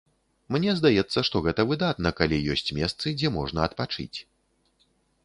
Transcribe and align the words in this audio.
Мне 0.53 0.71
здаецца, 0.79 1.19
што 1.27 1.41
гэта 1.47 1.65
выдатна, 1.71 2.11
калі 2.21 2.39
ёсць 2.55 2.73
месцы, 2.79 3.13
дзе 3.21 3.31
можна 3.37 3.59
адпачыць. 3.67 4.17